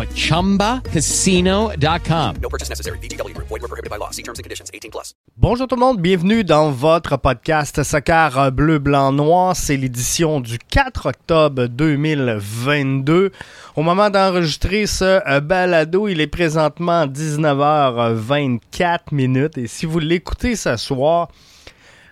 [0.00, 2.36] at ChumbaCasino.com.
[2.40, 2.98] No purchase necessary.
[2.98, 3.36] VGW.
[3.36, 4.10] Void were prohibited by law.
[4.10, 4.70] See terms and conditions.
[4.72, 5.12] 18 plus.
[5.36, 6.00] Bonjour tout le monde.
[6.00, 9.54] Bienvenue dans votre podcast Soccer Bleu, Blanc, Noir.
[9.54, 13.32] C'est l'édition du 4 octobre 2022.
[13.76, 19.58] Au moment d'enregistrer ce balado, il est présentement 19h24 minutes.
[19.58, 21.28] Et si vous l'écoutez ce soir,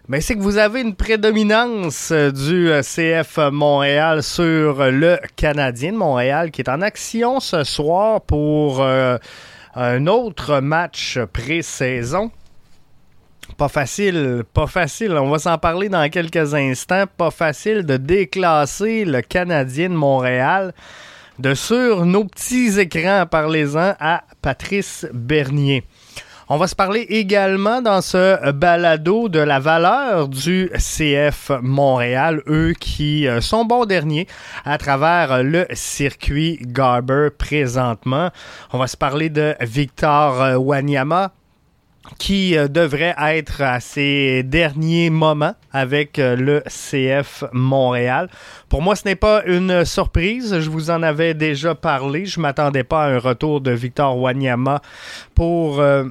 [0.09, 6.53] ben c'est que vous avez une prédominance du CF Montréal sur le Canadien de Montréal
[6.53, 9.19] qui est en action ce soir pour euh,
[9.75, 12.31] un autre match pré-saison.
[13.59, 15.13] Pas facile, pas facile.
[15.13, 17.05] On va s'en parler dans quelques instants.
[17.17, 20.73] Pas facile de déclasser le Canadien de Montréal
[21.39, 25.85] de sur nos petits écrans, parlez-en à Patrice Bernier.
[26.49, 32.73] On va se parler également dans ce balado de la valeur du CF Montréal, eux
[32.79, 34.29] qui sont bons derniers
[34.65, 38.31] à travers le circuit Garber présentement.
[38.73, 41.33] On va se parler de Victor Wanyama,
[42.17, 48.31] qui devrait être à ses derniers moments avec le CF Montréal.
[48.69, 50.61] Pour moi, ce n'est pas une surprise.
[50.61, 52.25] Je vous en avais déjà parlé.
[52.25, 54.81] Je m'attendais pas à un retour de Victor Wanyama
[55.35, 56.05] pour euh,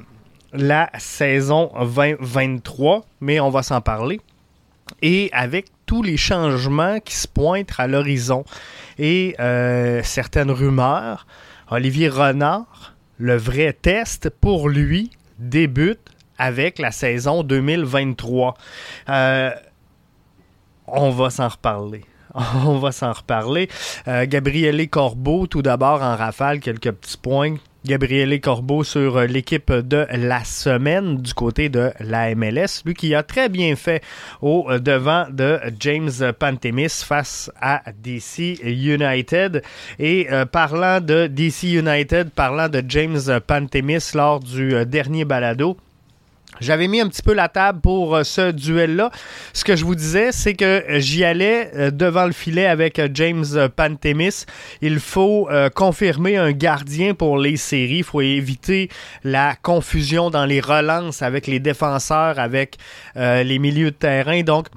[0.57, 4.21] la saison 2023, mais on va s'en parler.
[5.01, 8.43] Et avec tous les changements qui se pointent à l'horizon
[8.97, 11.25] et euh, certaines rumeurs,
[11.69, 15.99] Olivier Renard, le vrai test pour lui débute
[16.37, 18.55] avec la saison 2023.
[19.09, 19.51] Euh,
[20.87, 22.03] on va s'en reparler.
[22.65, 23.69] On va s'en reparler.
[24.09, 27.55] Euh, Gabriele Corbeau, tout d'abord en rafale, quelques petits points.
[27.85, 32.81] Gabriele Corbeau sur l'équipe de la semaine du côté de la MLS.
[32.85, 34.01] Lui qui a très bien fait
[34.41, 39.61] au devant de James Pantemis face à DC United.
[39.99, 45.77] Et euh, parlant de DC United, parlant de James Pantemis lors du euh, dernier balado,
[46.59, 49.11] j'avais mis un petit peu la table pour euh, ce duel-là.
[49.53, 53.09] Ce que je vous disais, c'est que j'y allais euh, devant le filet avec euh,
[53.13, 53.45] James
[53.75, 54.45] Pantemis.
[54.81, 57.97] Il faut confirmer un gardien pour les séries.
[57.97, 58.89] Il faut éviter
[59.23, 62.77] la confusion dans les relances avec les défenseurs, avec
[63.15, 64.41] les milieux de terrain.
[64.41, 64.67] Donc,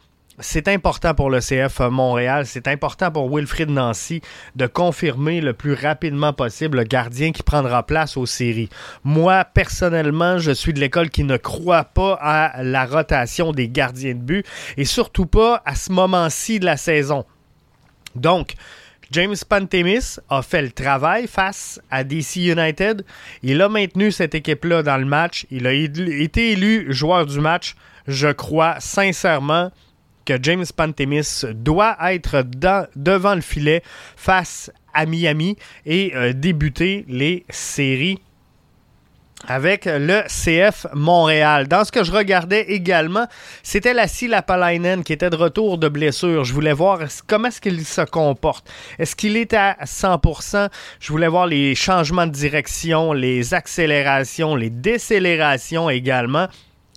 [0.41, 4.21] c'est important pour le CF Montréal, c'est important pour Wilfrid Nancy
[4.56, 8.69] de confirmer le plus rapidement possible le gardien qui prendra place aux séries.
[9.04, 14.15] Moi, personnellement, je suis de l'école qui ne croit pas à la rotation des gardiens
[14.15, 17.25] de but et surtout pas à ce moment-ci de la saison.
[18.15, 18.55] Donc,
[19.10, 23.05] James Pantemis a fait le travail face à DC United.
[23.43, 25.47] Il a maintenu cette équipe-là dans le match.
[25.50, 27.75] Il a été élu joueur du match.
[28.06, 29.70] Je crois sincèrement
[30.42, 32.44] James Pantemis doit être
[32.96, 33.82] devant le filet
[34.16, 35.56] face à Miami
[35.86, 38.18] et euh, débuter les séries
[39.46, 41.68] avec le CF Montréal.
[41.68, 43.26] Dans ce que je regardais également,
[43.62, 46.44] c'était Lassie Lapalainen qui était de retour de blessure.
[46.44, 48.68] Je voulais voir comment est-ce qu'il se comporte?
[48.98, 50.68] Est-ce qu'il est à 100%?
[50.98, 56.48] Je voulais voir les changements de direction, les accélérations, les décélérations également.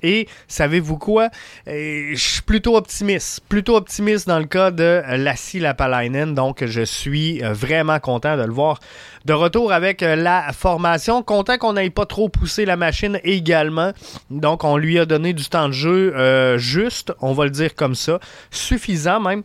[0.03, 1.29] Et savez-vous quoi?
[1.67, 3.41] Euh, je suis plutôt optimiste.
[3.47, 6.34] Plutôt optimiste dans le cas de Lassie Lapalainen.
[6.34, 8.79] Donc, je suis euh, vraiment content de le voir
[9.25, 11.23] de retour avec euh, la formation.
[11.23, 13.91] Content qu'on n'ait pas trop poussé la machine également.
[14.29, 17.96] Donc, on lui a donné du temps de jeu juste, on va le dire comme
[17.96, 18.20] ça.
[18.49, 19.43] Suffisant même.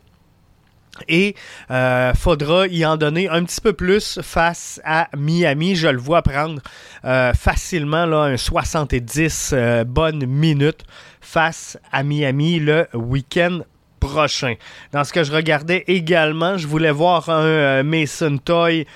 [1.09, 1.35] Et
[1.71, 5.77] euh, faudra y en donner un petit peu plus face à Miami.
[5.77, 6.61] Je le vois prendre
[7.05, 10.85] euh, facilement là, un 70 euh, bonnes minutes
[11.21, 13.61] face à Miami le week-end
[14.01, 14.55] prochain.
[14.93, 18.87] Dans ce que je regardais également, je voulais voir un euh, Mason Toy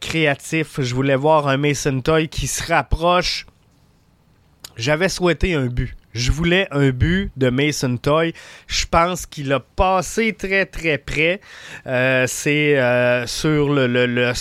[0.00, 0.80] créatif.
[0.80, 3.46] Je voulais voir un Mason Toy qui se rapproche.
[4.76, 8.32] J'avais souhaité un but Je voulais un but de Mason Toy.
[8.66, 11.40] Je pense qu'il a passé très très près.
[11.86, 14.32] Euh, c'est euh, sur le, le,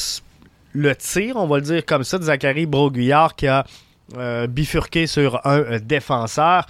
[0.73, 3.65] le, tir, on va le dire comme ça, de Zachary Broguillard qui a
[4.15, 6.65] euh, bifurqué sur un défenseur.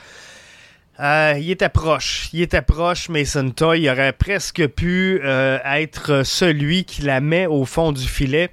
[1.00, 2.30] Il était proche.
[2.34, 3.82] Il était proche, Mason Toy.
[3.82, 8.50] Il aurait presque pu être celui qui la met au fond du filet.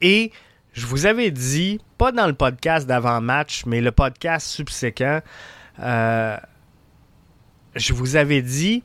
[0.00, 0.32] Et
[0.78, 5.20] je vous avais dit, pas dans le podcast d'avant-match, mais le podcast subséquent,
[5.80, 6.36] euh,
[7.74, 8.84] je vous avais dit,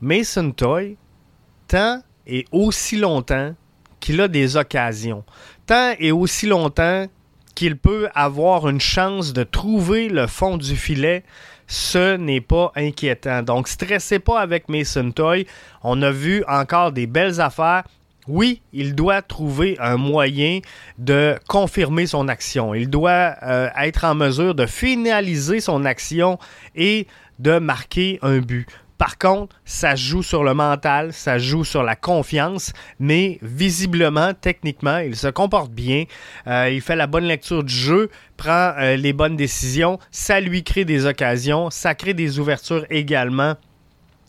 [0.00, 0.96] Mason Toy,
[1.68, 3.54] tant et aussi longtemps
[4.00, 5.24] qu'il a des occasions,
[5.66, 7.06] tant et aussi longtemps
[7.54, 11.22] qu'il peut avoir une chance de trouver le fond du filet,
[11.66, 13.42] ce n'est pas inquiétant.
[13.42, 15.46] Donc, stressez pas avec Mason Toy.
[15.82, 17.84] On a vu encore des belles affaires.
[18.26, 20.60] Oui, il doit trouver un moyen
[20.98, 22.74] de confirmer son action.
[22.74, 26.38] Il doit euh, être en mesure de finaliser son action
[26.74, 27.06] et
[27.38, 28.66] de marquer un but.
[28.96, 34.98] Par contre, ça joue sur le mental, ça joue sur la confiance, mais visiblement, techniquement,
[34.98, 36.04] il se comporte bien.
[36.46, 40.62] Euh, il fait la bonne lecture du jeu, prend euh, les bonnes décisions, ça lui
[40.62, 43.56] crée des occasions, ça crée des ouvertures également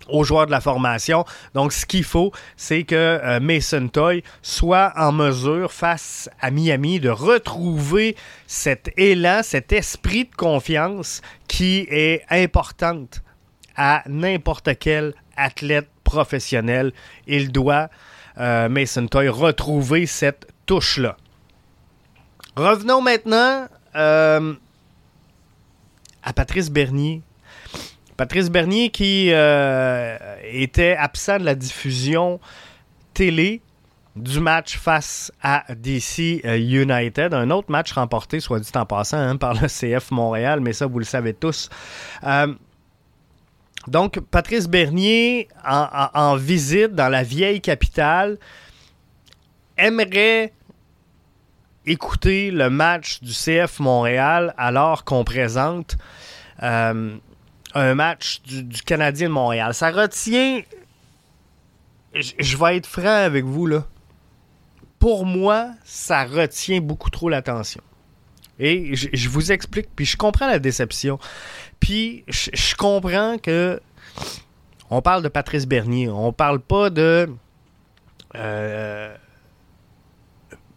[0.10, 1.26] aux joueurs de la formation.
[1.54, 7.00] Donc, ce qu'il faut, c'est que euh, Mason Toy soit en mesure, face à Miami,
[7.00, 8.16] de retrouver
[8.48, 13.22] cet élan, cet esprit de confiance qui est importante
[13.76, 16.94] à n'importe quel athlète professionnel.
[17.28, 17.90] Il doit,
[18.38, 21.18] euh, Mason Toy, retrouver cette touche-là.
[22.56, 24.54] Revenons maintenant euh,
[26.24, 27.22] à Patrice Bernier.
[28.18, 32.40] Patrice Bernier qui euh, était absent de la diffusion
[33.14, 33.62] télé
[34.16, 37.34] du match face à DC United.
[37.34, 40.86] Un autre match remporté, soit dit en passant, hein, par le CF Montréal, mais ça,
[40.86, 41.70] vous le savez tous.
[42.24, 42.54] Euh,
[43.88, 48.38] donc, Patrice Bernier, en, visite dans la vieille capitale,
[49.78, 50.54] aimerait
[51.86, 55.98] écouter le match du CF Montréal alors qu'on présente
[56.64, 57.18] euh,
[57.76, 59.74] un match du, Canadien de Montréal.
[59.74, 60.62] Ça retient.
[62.14, 63.86] Je, vais être franc avec vous, là.
[64.98, 67.82] Pour moi, ça retient beaucoup trop l'attention.
[68.58, 71.20] Et je, vous explique, puis je comprends la déception.
[71.82, 73.82] Puis je, je, comprends que
[74.90, 77.30] on parle de Patrice Bernier, on parle pas de
[78.36, 79.14] euh,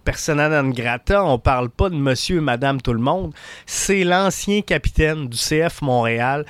[0.04, 3.32] persona non grata, on parle pas de monsieur et madame tout le monde.
[3.64, 6.44] C'est l'ancien capitaine du CF Montréal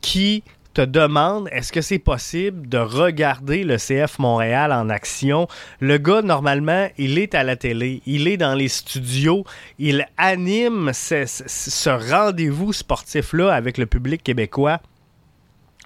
[0.00, 0.42] qui
[0.76, 5.48] te demande est-ce que c'est possible de regarder le CF Montréal en action?
[5.80, 9.44] Le gars, normalement, il est à la télé, il est dans les studios,
[9.78, 14.80] il anime ce, rendez-vous sportif-là avec le public québécois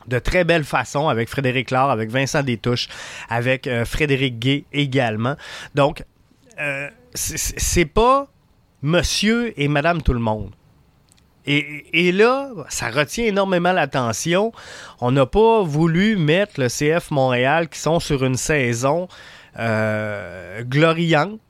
[0.08, 2.88] de très belle façon avec Frédéric Laure, avec Vincent Détouche,
[3.28, 5.36] avec euh, Frédéric Gay également.
[5.76, 6.02] Donc,
[6.58, 8.26] euh, c'est pas
[8.82, 10.50] monsieur et madame tout le monde.
[11.92, 14.52] Et, là, ça retient énormément l'attention.
[15.00, 19.08] On n'a pas voulu mettre le CF Montréal qui sont sur une saison
[19.58, 21.40] euh, gloriante.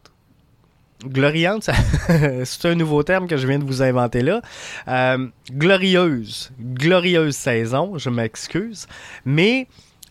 [1.04, 1.70] Gloriante,
[2.44, 4.42] c'est un nouveau terme que je viens de vous inventer là.
[4.88, 6.52] Euh, glorieuse.
[6.60, 8.86] Glorieuse saison, je m'excuse.
[9.24, 9.66] Mais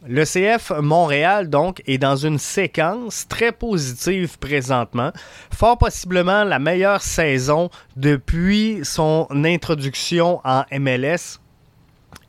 [0.08, 5.12] le CF Montréal, donc, est dans une séquence très positive présentement.
[5.54, 11.40] Fort possiblement la meilleure saison depuis son introduction en MLS.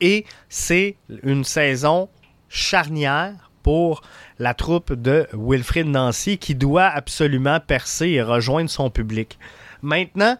[0.01, 2.09] Et c'est une saison
[2.49, 4.01] charnière pour
[4.37, 9.37] la troupe de Wilfrid Nancy qui doit absolument percer et rejoindre son public.
[9.81, 10.35] Maintenant,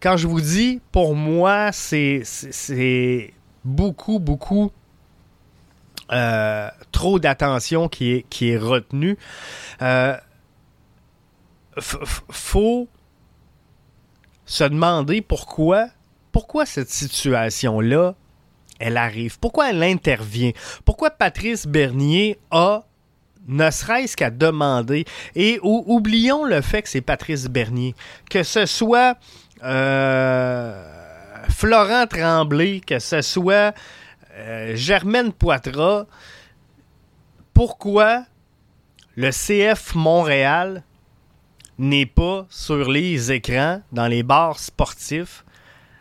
[0.00, 2.22] quand je vous dis, pour moi, c'est
[3.64, 4.72] beaucoup, beaucoup
[6.12, 9.16] euh, trop d'attention qui est, qui est retenue.
[9.80, 10.16] Euh,
[11.78, 12.88] faut
[14.44, 15.88] se demander pourquoi,
[16.30, 18.14] pourquoi cette situation-là,
[18.78, 19.38] elle arrive.
[19.38, 20.52] Pourquoi elle intervient?
[20.84, 22.84] Pourquoi Patrice Bernier a
[23.48, 25.04] ne serait-ce qu'à demander.
[25.34, 27.94] Et ou, oublions le fait que c'est Patrice Bernier.
[28.30, 29.16] Que ce soit
[29.62, 30.84] euh,
[31.48, 33.74] Florent Tremblay, que ce soit
[34.34, 36.06] euh, Germaine Poitras,
[37.52, 38.24] pourquoi
[39.16, 40.82] le CF Montréal
[41.78, 45.44] n'est pas sur les écrans dans les bars sportifs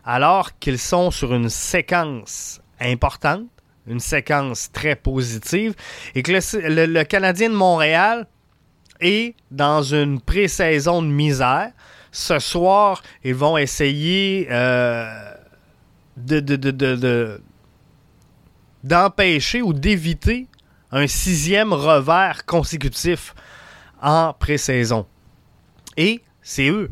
[0.04, 3.44] alors qu'ils sont sur une séquence importante,
[3.88, 5.76] une séquence très positive,
[6.16, 8.28] et que le, Canadien de Montréal
[9.00, 11.72] est dans une pré-saison de misère.
[12.12, 15.34] Ce soir, ils vont essayer euh,
[16.18, 17.42] de-
[18.84, 20.48] d'empêcher ou d'éviter
[20.92, 23.34] un sixième revers consécutif
[24.02, 25.06] en pré-saison.
[25.98, 26.90] Et c'est eux.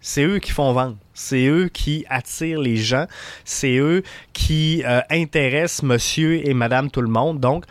[0.00, 0.96] C'est eux qui font vendre.
[1.12, 3.06] C'est eux qui attirent les gens.
[3.44, 4.02] C'est eux
[4.32, 7.40] qui euh, intéressent monsieur et madame tout le monde.
[7.40, 7.64] Donc,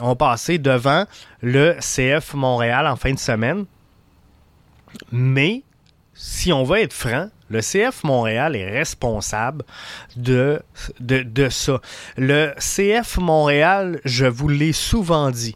[0.00, 1.04] on passé devant
[1.42, 3.64] le CF Montréal en fin de semaine.
[5.10, 5.62] Mais,
[6.16, 9.64] si on veut être franc, le CF Montréal est responsable
[10.16, 10.60] de,
[10.98, 11.80] de, de ça.
[12.16, 15.54] Le CF Montréal, je vous l'ai souvent dit,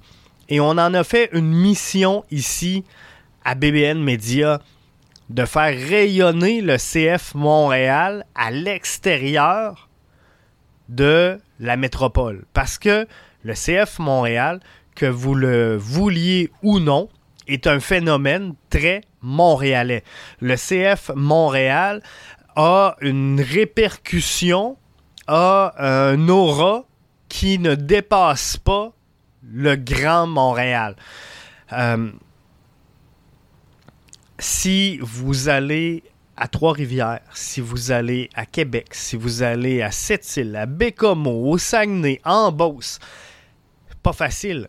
[0.49, 2.85] et on en a fait une mission ici
[3.45, 4.61] à BBN Media
[5.31, 9.89] de faire rayonner le CF Montréal à l'extérieur
[10.89, 12.45] de la métropole.
[12.53, 13.07] Parce que
[13.45, 14.61] le CF Montréal,
[14.97, 17.09] que vous le vouliez ou non,
[17.53, 20.05] est un phénomène très montréalais.
[20.41, 22.03] Le CF Montréal
[22.57, 24.77] a une répercussion,
[25.27, 26.85] a un aura
[27.29, 28.93] qui ne dépasse pas
[29.43, 30.97] le Grand Montréal.
[31.73, 32.11] Euh,
[34.39, 36.03] si vous allez
[36.37, 41.59] à Trois-Rivières, si vous allez à Québec, si vous allez à Sept-Îles, à Bécomo, au
[41.59, 42.99] Saguenay, en Beauce,
[44.03, 44.69] pas facile.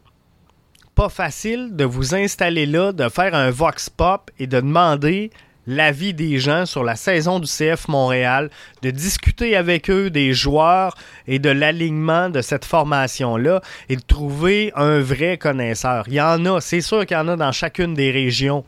[0.96, 5.32] Pas facile de vous installer là, de faire un vox pop et de demander
[5.68, 8.50] l'avis des gens sur la saison du CF Montréal,
[8.82, 10.96] de discuter avec eux des joueurs
[11.28, 16.06] et de l'alignement de cette formation-là et de trouver un vrai connaisseur.
[16.08, 18.66] Il y en a, c'est sûr qu'il y en a dans chacune des régions.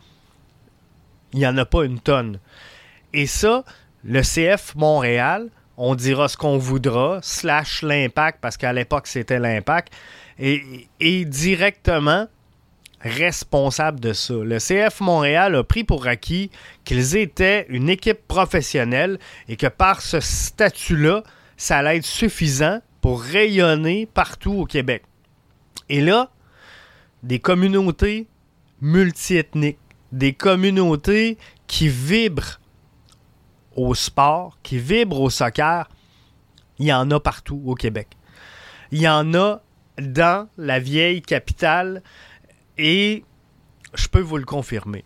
[1.33, 2.39] Il n'y en a pas une tonne.
[3.13, 3.63] Et ça,
[4.03, 9.91] le CF Montréal, on dira ce qu'on voudra, slash l'impact, parce qu'à l'époque c'était l'impact,
[10.39, 12.27] est, est directement
[13.03, 14.33] responsable de ça.
[14.33, 16.49] Le CF Montréal a pris pour acquis
[16.85, 21.23] qu'ils étaient une équipe professionnelle et que par ce statut-là,
[21.57, 25.03] ça allait être suffisant pour rayonner partout au Québec.
[25.89, 26.31] Et là,
[27.23, 28.27] des communautés
[28.81, 29.79] multiethniques,
[30.11, 31.37] des communautés
[31.67, 32.59] qui vibrent
[33.75, 35.89] au sport, qui vibrent au soccer,
[36.79, 38.07] il y en a partout au Québec.
[38.91, 39.61] Il y en a
[39.99, 42.01] dans la vieille capitale
[42.77, 43.23] et
[43.93, 45.03] je peux vous le confirmer.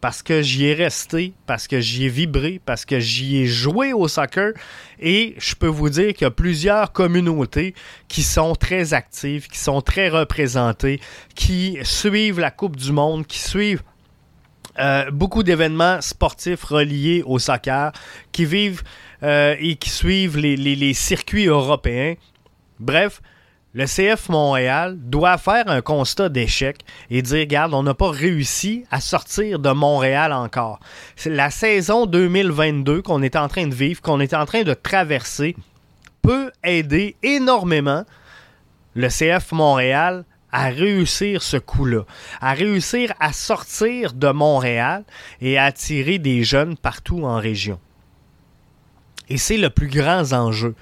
[0.00, 3.94] Parce que j'y ai resté, parce que j'y ai vibré, parce que j'y ai joué
[3.94, 4.52] au soccer
[5.00, 7.74] et je peux vous dire qu'il y a plusieurs communautés
[8.08, 11.00] qui sont très actives, qui sont très représentées,
[11.34, 13.82] qui suivent la Coupe du Monde, qui suivent
[14.78, 17.92] euh, beaucoup d'événements sportifs reliés au soccer,
[18.32, 18.82] qui vivent
[19.22, 22.14] euh, et qui suivent les, circuits européens.
[22.80, 23.22] Bref,
[23.74, 26.78] le CF Montréal doit faire un constat d'échec
[27.10, 30.78] et dire, regarde, on n'a pas réussi à sortir de Montréal encore.
[31.26, 35.56] La saison 2022 qu'on est en train de vivre, qu'on est en train de traverser,
[36.22, 38.04] peut aider énormément
[38.94, 42.04] le CF Montréal à réussir ce coup-là,
[42.40, 45.02] à réussir à sortir de Montréal
[45.40, 47.80] et à attirer des jeunes partout en région.
[49.28, 50.76] Et c'est le plus grand enjeu.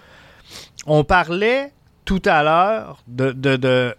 [0.84, 1.72] On parlait
[2.04, 3.94] tout à l'heure de, de,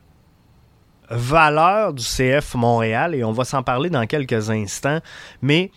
[1.10, 5.00] valeur du CF Montréal et on va s'en parler dans quelques instants,
[5.42, 5.72] mais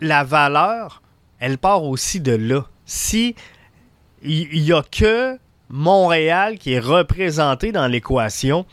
[0.00, 1.02] la valeur,
[1.38, 2.64] elle part aussi de là.
[2.84, 3.34] Si
[4.22, 5.38] il n'y a que
[5.68, 8.64] Montréal qui est représenté dans l'équation,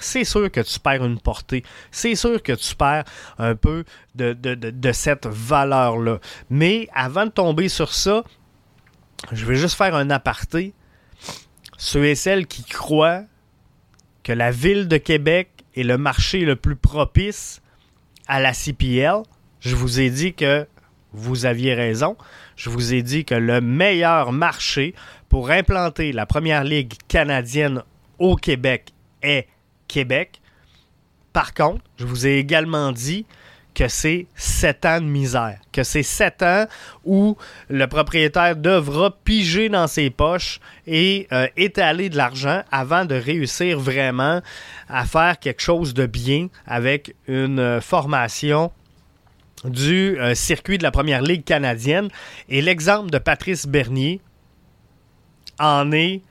[0.00, 1.64] c'est sûr que tu perds une portée.
[1.90, 3.04] C'est sûr que tu perds
[3.38, 6.18] un peu de- de cette valeur-là.
[6.50, 8.22] Mais avant de tomber sur ça,
[9.32, 10.72] je vais juste faire un aparté.
[11.78, 13.22] Ceux et celles qui croient
[14.24, 17.62] que la ville de Québec est le marché le plus propice
[18.26, 19.22] à la CPL,
[19.60, 20.66] je vous ai dit que
[21.12, 22.16] vous aviez raison.
[22.56, 24.94] Je vous ai dit que le meilleur marché
[25.28, 27.84] pour implanter la première ligue canadienne
[28.18, 28.92] au Québec
[29.22, 29.46] est
[29.86, 30.40] Québec.
[31.32, 33.24] Par contre, je vous ai également dit
[33.78, 36.66] que c'est sept ans de misère, que c'est sept ans
[37.04, 37.36] où
[37.68, 40.58] le propriétaire devra piger dans ses poches
[40.88, 44.42] et euh, étaler de l'argent avant de réussir vraiment
[44.88, 48.72] à faire quelque chose de bien avec une euh, formation
[49.64, 52.08] du euh, circuit de la Première Ligue canadienne.
[52.48, 54.20] Et l'exemple de Patrice Bernier
[55.60, 56.22] en est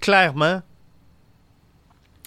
[0.00, 0.62] clairement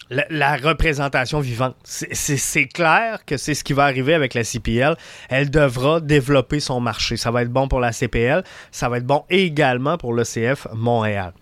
[0.09, 1.75] la, représentation vivante.
[1.83, 4.95] C'est- clair que c'est ce qui va arriver avec la CPL.
[5.29, 7.17] Elle devra développer son marché.
[7.17, 10.67] Ça va être bon pour la CPL, ça va être bon également pour le CF
[10.73, 11.33] Montréal.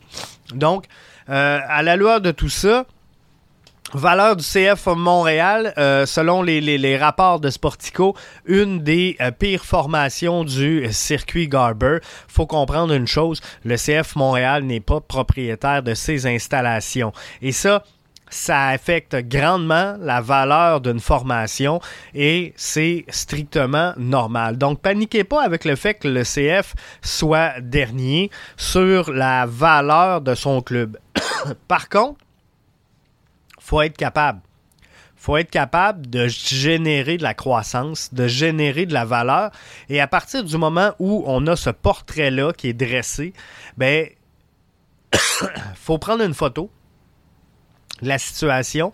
[0.53, 0.85] Donc,
[1.29, 2.85] euh, à la lueur de tout ça,
[3.93, 10.43] Valeur du CF Montréal, euh, selon les rapports de Sportico, une des euh, pires formations
[10.43, 11.99] du circuit Garber.
[12.27, 17.13] faut comprendre une chose, le CF Montréal n'est pas propriétaire de ses installations.
[17.43, 17.83] Et ça,
[18.29, 21.79] ça affecte grandement la valeur d'une formation
[22.13, 24.57] et c'est strictement normal.
[24.57, 30.35] Donc, paniquez pas avec le fait que le CF soit dernier sur la valeur de
[30.35, 30.97] son club.
[31.67, 32.19] Par contre,
[33.59, 34.41] faut être capable.
[35.15, 39.49] faut être capable de générer de la croissance, de générer de la valeur.
[39.89, 43.33] Et à partir du moment où on a ce portrait-là qui est dressé,
[43.77, 44.07] ben,
[45.75, 46.69] faut prendre une photo
[48.01, 48.91] la situation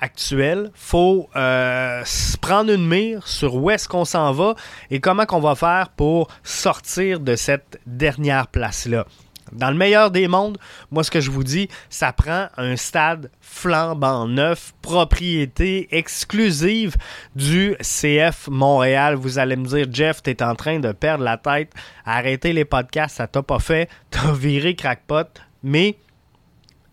[0.00, 0.70] actuelle.
[0.74, 2.02] faut euh,
[2.40, 4.54] prendre une mire sur où est-ce qu'on s'en va
[4.90, 9.06] et comment qu'on va faire pour sortir de cette dernière place-là.
[9.52, 10.58] Dans le meilleur des mondes,
[10.92, 16.94] moi ce que je vous dis, ça prend un stade flambant neuf, propriété exclusive
[17.34, 19.16] du CF Montréal.
[19.16, 21.72] Vous allez me dire, Jeff, t'es en train de perdre la tête,
[22.04, 25.26] arrêtez les podcasts, ça t'a pas fait, t'as viré crackpot,
[25.64, 25.96] mais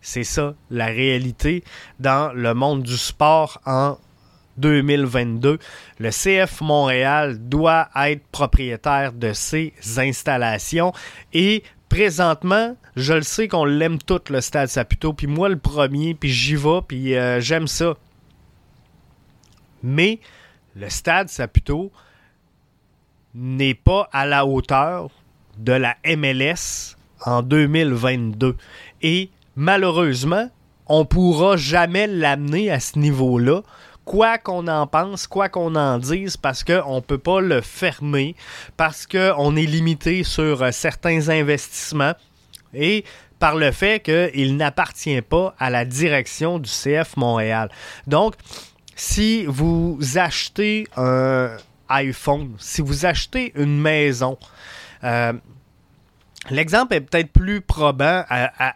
[0.07, 1.65] c'est ça la réalité
[1.99, 3.97] dans le monde du sport en
[4.55, 5.59] 2022.
[5.99, 10.93] Le CF Montréal doit être propriétaire de ses installations
[11.33, 16.13] et présentement, je le sais qu'on l'aime tout le stade Saputo, puis moi le premier,
[16.13, 17.95] puis j'y vais, puis euh, j'aime ça.
[19.83, 20.21] Mais
[20.73, 21.91] le stade Saputo
[23.35, 25.09] n'est pas à la hauteur
[25.57, 26.95] de la MLS
[27.25, 28.55] en 2022
[29.01, 30.49] et malheureusement,
[30.85, 33.63] on pourra jamais l'amener à ce niveau-là
[34.05, 38.37] quoi qu'on en pense, quoi qu'on en dise, parce qu'on ne peut pas le fermer,
[38.77, 42.13] parce qu'on est limité sur euh, certains investissements
[42.73, 43.03] et
[43.37, 47.69] par le fait qu'il n'appartient pas à la direction du CF Montréal.
[48.07, 48.35] Donc,
[48.95, 51.57] si vous achetez un
[51.89, 54.37] iPhone, si vous achetez une maison,
[55.03, 55.33] euh,
[56.49, 58.23] L'exemple est peut-être plus probant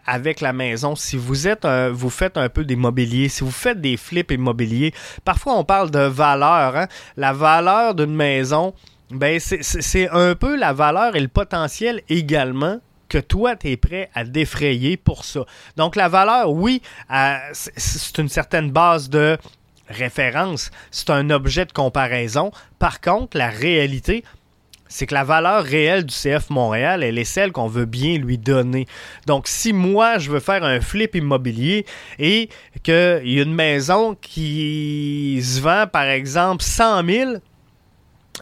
[0.05, 0.95] avec la maison.
[0.95, 5.55] Si vous êtes, vous faites un peu d'immobilier, si vous faites des flips immobiliers, parfois
[5.57, 6.75] on parle de valeur.
[6.75, 6.87] hein.
[7.17, 8.73] La valeur d'une maison,
[9.09, 12.79] ben c'est- un peu la valeur et le potentiel également
[13.09, 15.41] que toi, tu es prêt à défrayer pour ça.
[15.75, 16.81] Donc la valeur, oui,
[17.13, 19.37] euh, c'est une certaine base de
[19.89, 22.51] référence, c'est un objet de comparaison.
[22.79, 24.23] Par contre, la réalité,
[24.91, 28.37] c'est que la valeur réelle du CF Montréal, elle est celle qu'on veut bien lui
[28.37, 28.87] donner.
[29.25, 31.85] Donc, si moi, je veux faire un flip immobilier
[32.19, 32.49] et
[32.83, 37.31] qu'il y a une maison qui se vend, par exemple, 100 000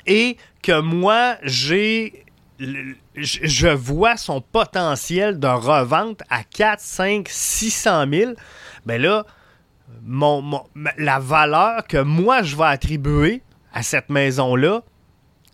[0.07, 2.25] et que moi, j'ai
[3.15, 8.31] je vois son potentiel de revente à 4, 5, 600 000,
[8.85, 9.25] ben là,
[10.03, 10.65] mon, mon-
[10.97, 13.41] la valeur que moi, je vais attribuer
[13.73, 14.83] à cette maison-là,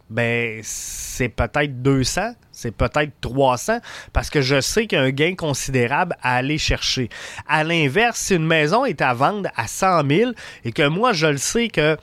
[0.09, 3.79] ben c'est peut-être 200, c'est peut-être 300,
[4.13, 7.09] parce que je sais qu'il y a un gain considérable à aller chercher.
[7.47, 10.31] À l'inverse, si une maison est à vendre à 100 000
[10.63, 11.97] et que moi, je le sais que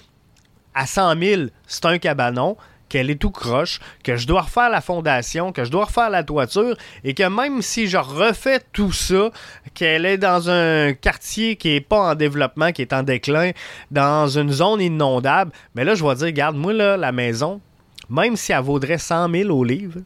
[0.75, 2.57] à 100 000, c'est un cabanon,
[2.93, 6.25] qu'elle est tout croche, que je dois refaire la fondation, que je dois refaire la
[6.25, 9.31] toiture, et que même si je refais tout ça,
[9.73, 13.53] qu'elle est dans un quartier qui est pas en développement, qui est en déclin,
[13.91, 17.63] dans une zone inondable, mais là, je vais dire, regarde, moi, là, la maison,
[18.09, 20.01] même si elle vaudrait 100 000 au livre,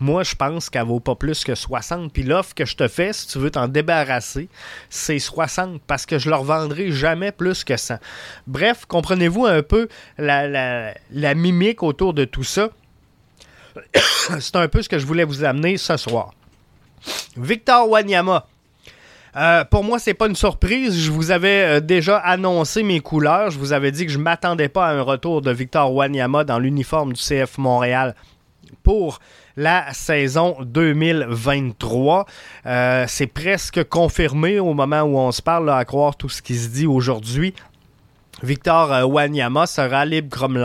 [0.00, 2.12] moi, je pense qu'elle vaut pas plus que 60.
[2.12, 4.48] Puis l'offre que je te fais, si tu veux t'en débarrasser,
[4.88, 7.96] c'est 60 parce que je leur vendrai jamais plus que 100.
[8.46, 12.70] Bref, comprenez-vous un peu la, la- la mimique autour de tout ça?
[14.40, 16.32] c'est un peu ce que je voulais vous amener ce soir.
[17.36, 18.46] Victor Wanyama.
[19.36, 20.98] Euh, pour moi, c'est pas une surprise.
[20.98, 23.50] Je vous avais euh, déjà annoncé mes couleurs.
[23.50, 26.58] Je vous avais dit que je m'attendais pas à un retour de Victor Wanyama dans
[26.58, 28.14] l'uniforme du CF Montréal
[28.82, 29.20] pour
[29.56, 32.26] la saison 2023.
[32.66, 36.54] Euh, c'est presque confirmé au moment où on se parle, à croire tout ce qui
[36.54, 37.54] se dit aujourd'hui.
[38.42, 40.64] Victor Wanyama sera libre comme.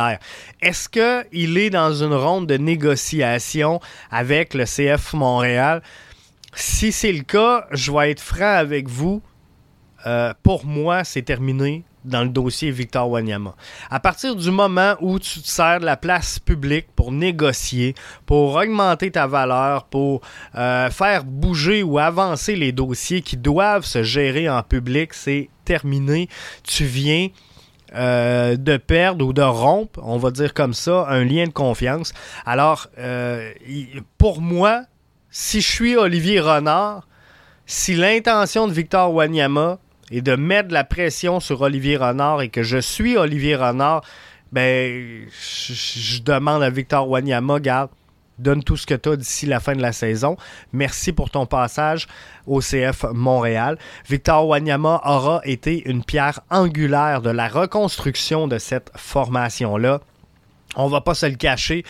[0.61, 3.79] Est-ce qu'il est dans une ronde de négociation
[4.11, 5.81] avec le CF Montréal?
[6.55, 9.21] Si c'est le cas, je vais être franc avec vous.
[10.05, 13.55] Euh, pour moi, c'est terminé dans le dossier Victor Wanyama.
[13.89, 18.55] À partir du moment où tu te sers de la place publique pour négocier, pour
[18.55, 20.21] augmenter ta valeur, pour
[20.55, 26.27] euh, faire bouger ou avancer les dossiers qui doivent se gérer en public, c'est terminé.
[26.63, 27.29] Tu viens
[27.95, 32.13] euh, de perdre ou de rompre, on va dire comme ça, un lien de confiance.
[32.45, 32.89] Alors,
[34.17, 34.83] pour moi,
[35.33, 37.07] si je suis Olivier Renard,
[37.65, 39.79] si l'intention de Victor Wanyama
[40.11, 44.03] et de mettre la pression sur Olivier Renard et que je suis Olivier Renard,
[44.51, 47.89] ben, je, demande à Victor Wanyama, garde,
[48.37, 50.37] donne tout ce que tu as d'ici la fin de la saison.
[50.71, 52.07] Merci pour ton passage
[52.45, 53.79] au CF Montréal.
[54.07, 59.99] Victor Wanyama aura été une pierre angulaire de la reconstruction de cette formation-là.
[60.75, 61.83] On va pas se le cacher.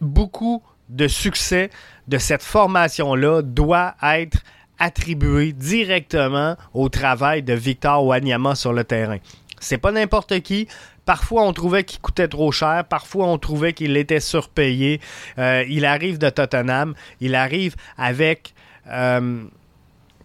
[0.00, 1.70] Beaucoup de succès
[2.06, 4.38] de cette formation-là doit être
[4.78, 9.18] attribué directement au travail de Victor Wanyama sur le terrain.
[9.60, 10.68] C'est pas n'importe qui.
[11.04, 12.84] Parfois, on trouvait qu'il coûtait trop cher.
[12.88, 15.00] Parfois, on trouvait qu'il était surpayé.
[15.38, 16.94] Euh, il arrive de Tottenham.
[17.20, 18.54] Il arrive avec
[18.88, 19.42] euh,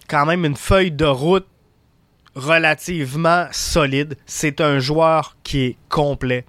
[0.07, 1.47] quand même une feuille de route
[2.35, 4.17] relativement solide.
[4.25, 6.45] C'est un joueur qui est complet.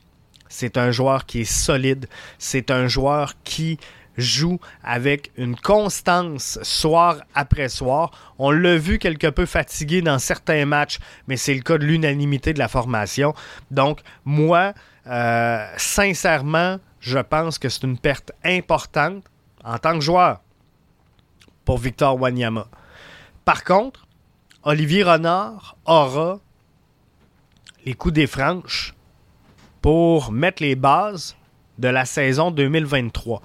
[0.48, 2.06] C'est un joueur qui est solide.
[2.38, 3.78] C'est un joueur qui
[4.16, 8.10] joue avec une constance soir après soir.
[8.38, 10.98] On l'a vu quelque peu fatigué dans certains matchs,
[11.28, 13.34] mais c'est le cas de l'unanimité de la formation.
[13.70, 14.74] Donc, moi,
[15.06, 19.24] euh, sincèrement, je pense que c'est une perte importante
[19.64, 20.40] en tant que joueur
[21.64, 22.66] pour Victor Wanyama.
[23.44, 24.06] Par contre,
[24.62, 26.40] Olivier Renard aura
[27.84, 28.94] les coups des franches
[29.82, 31.36] pour mettre les bases
[31.78, 33.42] de la saison 2023.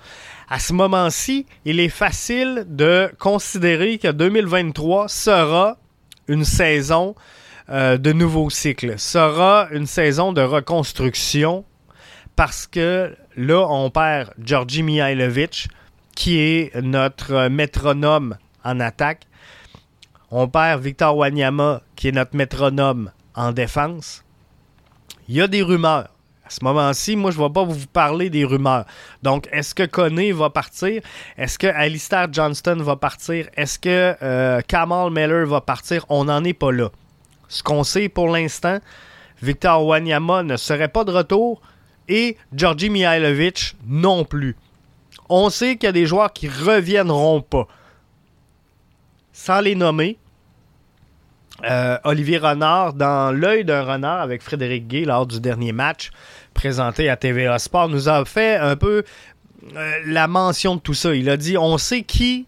[0.52, 5.78] À ce moment-ci, il est facile de considérer que 2023 sera
[6.28, 7.14] une saison
[7.70, 11.66] euh, de nouveau cycle, sera une saison de reconstruction
[12.36, 15.68] parce que là, on perd Georgi Mihailovic,
[16.16, 19.28] qui est notre métronome en attaque.
[20.32, 24.24] On perd Victor Wanyama, qui est notre métronome en défense.
[25.28, 26.10] Il y a des rumeurs.
[26.50, 28.86] À ce moment-ci, moi, je ne vais pas vous parler des rumeurs.
[29.22, 31.04] Donc, est-ce que Koné va partir?
[31.38, 33.48] Est-ce que Alistair Johnston va partir?
[33.56, 36.08] Est-ce que euh, Kamal Miller va partir?
[36.10, 36.90] On n'en est pas là.
[37.50, 38.80] Ce qu'on sait pour l'instant,
[39.44, 41.62] Victor Wanyama ne serait pas de retour
[42.08, 44.56] et Georgi Mihailovic non plus.
[45.30, 47.68] On sait qu'il y a des joueurs qui reviendront pas.
[49.34, 50.18] Sans les nommer,
[51.66, 56.10] euh, Olivier Renard, dans l'œil d'un renard avec Frédéric Gay lors du dernier match
[56.54, 59.04] présenté à TVA Sport, nous a fait un peu
[59.76, 61.16] euh, la mention de tout ça.
[61.16, 62.46] Il a dit on sait qui,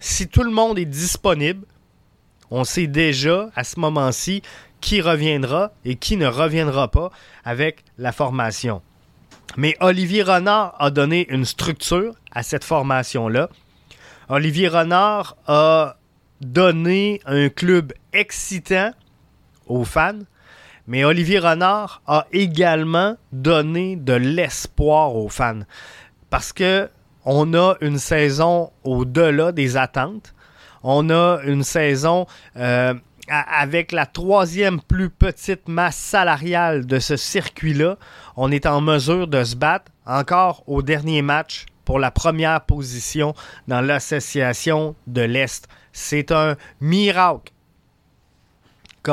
[0.00, 1.66] si tout le monde est disponible,
[2.50, 4.42] on sait déjà à ce moment-ci
[4.80, 7.10] qui reviendra et qui ne reviendra pas
[7.44, 8.82] avec la formation.
[9.56, 13.48] Mais Olivier Renard a donné une structure à cette formation-là.
[14.28, 15.96] Olivier Renard a
[16.40, 18.92] donné un club excitant
[19.66, 20.20] aux fans,
[20.88, 25.60] mais Olivier Renard a également donné de l'espoir aux fans
[26.30, 26.88] parce que
[27.26, 30.34] on a une saison au-delà des attentes.
[30.82, 32.94] On a une saison euh,
[33.28, 37.98] avec la troisième plus petite masse salariale de ce circuit-là.
[38.36, 43.34] On est en mesure de se battre encore au dernier match pour la première position
[43.66, 45.68] dans l'association de l'Est.
[45.92, 47.52] C'est un miracle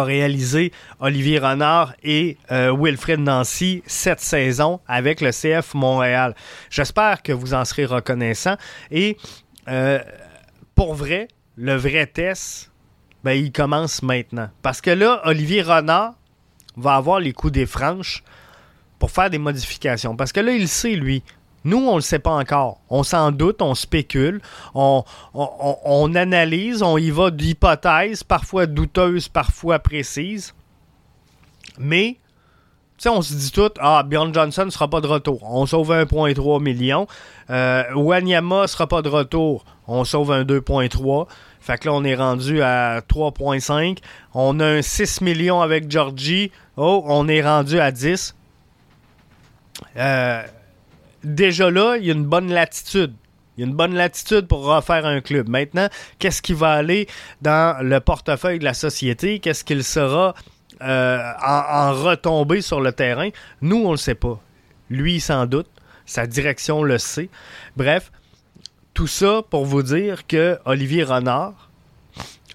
[0.03, 6.36] réalisé Olivier Renard et euh, Wilfred Nancy cette saison avec le CF Montréal.
[6.69, 8.58] J'espère que vous en serez reconnaissants.
[8.91, 9.17] Et
[9.67, 9.99] euh,
[10.75, 12.71] pour vrai, le vrai test,
[13.23, 14.49] ben, il commence maintenant.
[14.62, 16.13] Parce que là, Olivier Renard
[16.77, 18.23] va avoir les coups des franches
[18.99, 20.15] pour faire des modifications.
[20.15, 21.23] Parce que là, il sait, lui.
[21.65, 22.80] Nous, on ne le sait pas encore.
[22.89, 24.39] On s'en doute, on spécule,
[24.75, 25.04] on,
[26.15, 30.54] analyse, on y va d'hypothèses, parfois douteuses, parfois précises.
[31.80, 32.17] Mais,
[32.97, 35.41] tu sais, on se dit tout, ah, Bjorn Johnson ne sera pas de retour.
[35.43, 37.08] On sauve 1,3 million.
[37.49, 39.65] Euh, Wanyama sera pas de retour.
[39.88, 41.28] On sauve un 2,3.
[41.60, 43.97] Fait que là, on est rendu à 3,5.
[44.36, 46.51] On a un 6 millions avec Georgie.
[46.78, 48.36] Oh, on est rendu à 10.
[49.97, 50.43] Euh,
[51.25, 53.13] déjà là, il y a une bonne latitude.
[53.57, 55.47] Il y a une bonne latitude pour refaire un club.
[55.47, 55.88] Maintenant,
[56.19, 57.07] qu'est-ce qui va aller
[57.41, 59.39] dans le portefeuille de la société?
[59.39, 60.35] Qu'est-ce qu'il sera
[60.81, 63.29] euh, en, en retombée sur le terrain?
[63.61, 64.39] Nous, on ne le sait pas.
[64.89, 65.69] Lui, sans doute.
[66.05, 67.29] Sa direction le sait.
[67.77, 68.11] Bref,
[68.93, 71.69] tout ça pour vous dire que Olivier Renard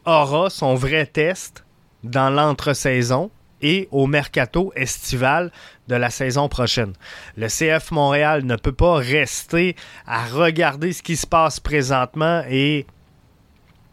[0.05, 1.65] aura son vrai test
[2.05, 3.31] dans l'entre-saison
[3.63, 5.51] et au mercato estival
[5.89, 6.93] de la saison prochaine.
[7.37, 12.87] Le CF Montréal ne peut pas rester à regarder ce qui se passe présentement et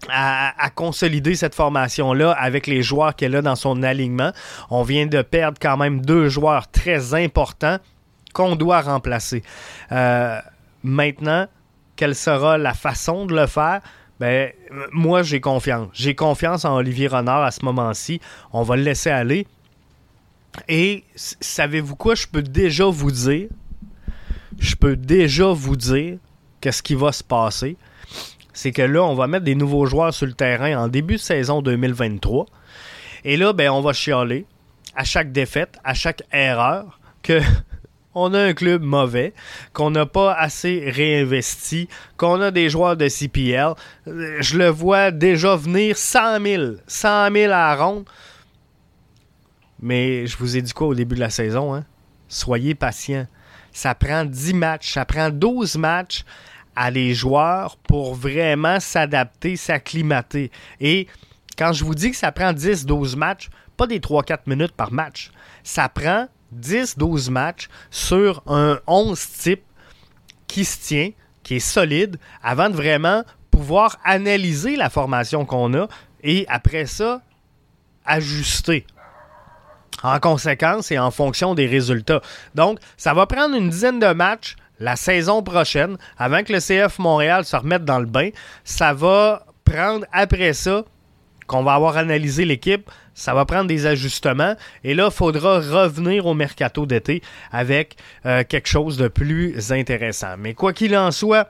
[0.09, 4.31] à, consolider cette formation-là avec les joueurs qu'elle a dans son alignement.
[4.69, 7.77] On vient de perdre quand même deux joueurs très importants
[8.33, 9.41] qu'on doit remplacer.
[9.91, 10.39] Euh,
[10.83, 11.47] maintenant,
[11.95, 13.81] quelle sera la façon de le faire?
[14.19, 14.51] ben,
[14.91, 15.89] moi, j'ai confiance.
[15.93, 18.19] J'ai confiance en Olivier Renard à ce moment-ci.
[18.51, 19.47] On va le laisser aller.
[20.67, 22.15] Et savez-vous quoi?
[22.15, 23.49] Je peux déjà vous dire.
[24.59, 26.17] Je peux déjà vous dire
[26.61, 27.77] qu'est-ce qui va se passer.
[28.53, 31.19] C'est que là, on va mettre des nouveaux joueurs sur le terrain en début de
[31.19, 32.47] saison 2023.
[33.23, 34.45] Et là, ben, on va chialer
[34.95, 37.39] à chaque défaite, à chaque erreur, que
[38.15, 39.33] on a un club mauvais,
[39.73, 43.73] qu'on n'a pas assez réinvesti, qu'on a des joueurs de CPL.
[44.07, 48.05] Je le vois déjà venir 100 000, 100 000 à la.
[49.79, 51.73] Mais je vous ai dit quoi au début de la saison?
[51.73, 51.85] Hein?
[52.27, 53.27] Soyez patients.
[53.71, 56.23] Ça prend 10 matchs, ça prend 12 matchs
[56.75, 60.51] à les joueurs pour vraiment s'adapter, s'acclimater.
[60.79, 61.07] Et
[61.57, 65.31] quand je vous dis que ça prend 10-12 matchs, pas des 3-4 minutes par match.
[65.63, 69.63] Ça prend 10-12 matchs sur un 11 type
[70.47, 71.11] qui se tient,
[71.43, 75.87] qui est solide, avant de vraiment pouvoir analyser la formation qu'on a
[76.23, 77.21] et après ça,
[78.05, 78.85] ajuster
[80.03, 82.21] en conséquence et en fonction des résultats.
[82.55, 86.99] Donc, ça va prendre une dizaine de matchs la saison prochaine avant que le CF
[86.99, 88.29] Montréal se remette dans le bain.
[88.63, 90.83] Ça va prendre après ça
[91.47, 96.25] qu'on va avoir analysé l'équipe, ça va prendre des ajustements et là, il faudra revenir
[96.25, 100.35] au mercato d'été avec euh, quelque chose de plus intéressant.
[100.37, 101.49] Mais quoi qu'il en soit,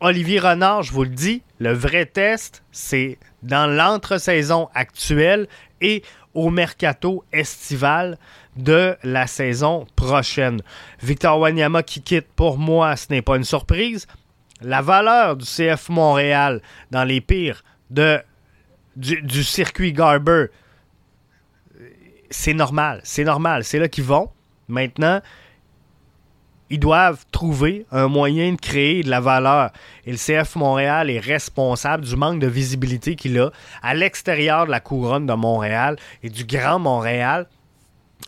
[0.00, 5.48] Olivier Renard, je vous le dis, le vrai test, c'est dans l'entre-saison actuelle
[5.80, 6.02] et
[6.38, 8.16] au mercato estival
[8.56, 10.62] de la saison prochaine.
[11.02, 14.06] Victor Wanyama qui quitte, pour moi, ce n'est pas une surprise.
[14.60, 18.20] La valeur du CF Montréal dans les pires de
[18.94, 20.46] du, circuit Garber,
[22.30, 23.00] c'est normal.
[23.02, 23.64] C'est normal.
[23.64, 24.30] C'est là qu'ils vont.
[24.68, 25.20] Maintenant,
[26.70, 29.70] ils doivent trouver un moyen de créer de la valeur.
[30.06, 33.50] Et le CF Montréal est responsable du manque de visibilité qu'il a
[33.82, 37.46] à l'extérieur de la couronne de Montréal et du Grand Montréal.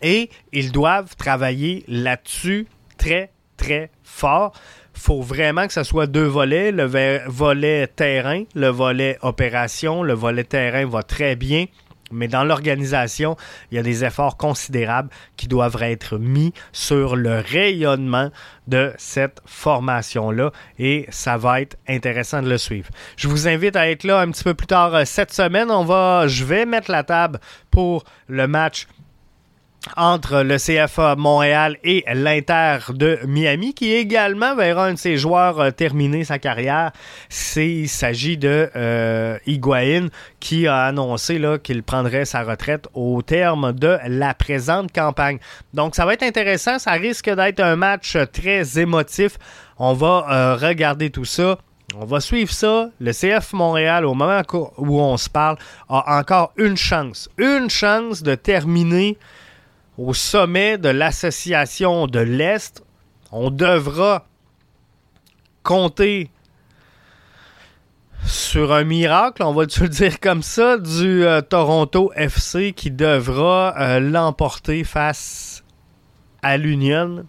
[0.02, 4.52] Et ils doivent travailler là-dessus très, très fort
[5.00, 6.84] faut vraiment que ce soit deux volets, le
[7.26, 10.02] volet terrain, le volet opération.
[10.02, 11.66] Le volet terrain va très bien.
[12.10, 13.36] Mais dans l'organisation,
[13.70, 18.30] il y a des efforts considérables qui doivent être mis sur le rayonnement
[18.66, 22.88] de cette formation-là et ça va être intéressant de le suivre.
[23.16, 25.70] Je vous invite à être là un petit peu plus tard euh, cette semaine.
[25.70, 28.86] On va, je vais mettre la table pour le match
[29.96, 35.60] entre le CFA Montréal et l'Inter de Miami, qui également verra un de ses joueurs
[35.60, 36.92] euh, terminer sa carrière.
[37.56, 43.98] Il s'agit de euh, Higuain, qui a annoncé qu'il prendrait sa retraite au terme de
[44.06, 45.38] la présente campagne.
[45.74, 49.38] Donc ça va être intéressant, ça risque d'être un match très émotif.
[49.78, 51.58] On va euh, regarder tout ça.
[51.96, 52.90] On va suivre ça.
[53.00, 54.42] Le CF Montréal, au moment
[54.76, 55.56] où on se parle,
[55.88, 57.28] a encore une chance.
[57.38, 59.18] Une chance de terminer
[60.00, 62.82] au sommet de l'association de l'Est,
[63.32, 64.26] on devra
[65.62, 66.30] compter
[68.24, 73.74] sur un miracle, on va le dire comme ça, du euh, Toronto FC qui devra
[73.78, 75.64] euh, l'emporter face
[76.42, 77.26] à l'Union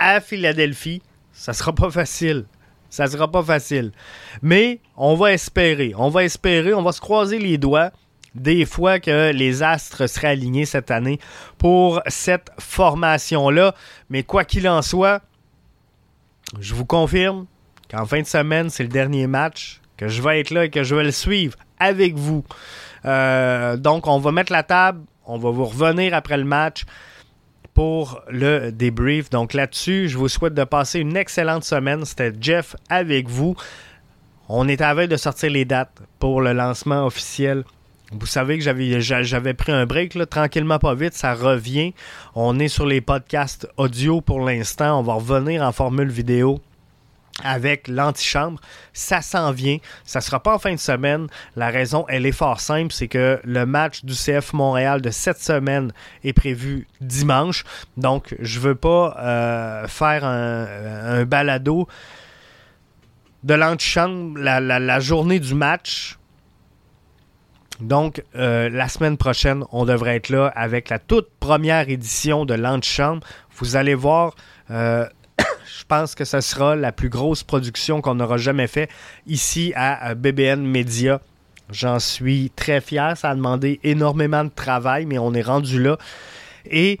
[0.00, 1.00] à Philadelphie.
[1.32, 2.46] Ça sera pas facile.
[2.90, 3.92] Ça sera pas facile.
[4.42, 5.94] Mais on va espérer.
[5.96, 6.74] On va espérer.
[6.74, 7.92] On va se croiser les doigts
[8.34, 11.18] des fois que les astres seraient alignés cette année
[11.58, 13.74] pour cette formation-là.
[14.10, 15.22] Mais quoi qu'il en soit,
[16.60, 17.46] je vous confirme
[17.90, 20.82] qu'en fin de semaine, c'est le dernier match, que je vais être là et que
[20.82, 22.44] je vais le suivre avec vous.
[23.04, 26.84] Euh, donc, on va mettre la table, on va vous revenir après le match
[27.74, 29.30] pour le débrief.
[29.30, 32.04] Donc là-dessus, je vous souhaite de passer une excellente semaine.
[32.04, 33.56] C'était Jeff avec vous.
[34.48, 37.64] On est à veille de sortir les dates pour le lancement officiel
[38.18, 41.94] vous savez que j'avais, j'avais pris un break, tranquillement pas vite, ça revient.
[42.34, 45.00] On est sur les podcasts audio pour l'instant.
[45.00, 46.60] On va revenir en formule vidéo
[47.42, 48.60] avec l'antichambre.
[48.92, 49.78] Ça s'en vient.
[50.04, 51.26] Ça sera pas en fin de semaine.
[51.56, 55.40] La raison, elle est fort simple, c'est que le match du CF Montréal de cette
[55.40, 57.64] semaine est prévu dimanche.
[57.96, 61.88] Donc, je veux pas euh, faire un, balado
[63.42, 66.18] de l'antichambre la, la journée du match
[67.80, 72.54] donc, euh, la semaine prochaine, on devrait être là avec la toute première édition de
[72.54, 73.26] l'Antichambre.
[73.56, 74.34] Vous allez voir,
[74.70, 75.06] euh,
[75.38, 78.88] je pense que ce sera la plus grosse production qu'on aura jamais fait
[79.26, 81.20] ici à BBN Media.
[81.70, 83.16] J'en suis très fier.
[83.16, 85.98] Ça a demandé énormément de travail, mais on est rendu là.
[86.70, 87.00] Et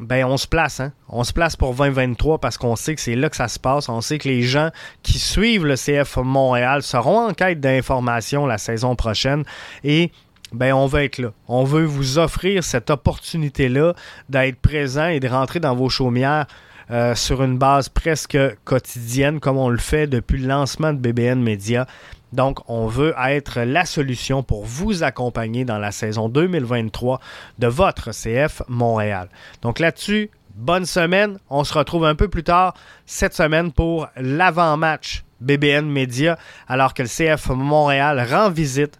[0.00, 0.92] ben on se place, hein?
[1.08, 3.88] On se place pour 2023 parce qu'on sait que c'est là que ça se passe.
[3.88, 4.70] On sait que les gens
[5.02, 9.44] qui suivent le CF Montréal seront en quête d'informations la saison prochaine
[9.84, 10.10] et
[10.52, 11.32] ben on veut être là.
[11.48, 13.94] On veut vous offrir cette opportunité-là
[14.28, 16.46] d'être présent et de rentrer dans vos chaumières
[16.90, 21.40] euh, sur une base presque quotidienne comme on le fait depuis le lancement de BBN
[21.40, 21.86] Media.
[22.32, 27.20] Donc, on veut être la solution pour vous accompagner dans la saison 2023
[27.58, 29.28] de votre CF Montréal.
[29.62, 31.38] Donc là-dessus, bonne semaine.
[31.48, 32.74] On se retrouve un peu plus tard
[33.06, 36.38] cette semaine pour l'avant-match BBN Media,
[36.68, 38.98] alors que le CF Montréal rend visite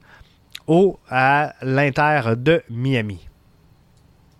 [0.67, 3.30] au, à l'Inter de Miami.